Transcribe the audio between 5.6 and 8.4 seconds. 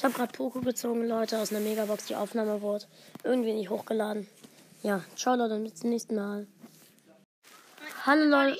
zum nächsten Mal. Hallo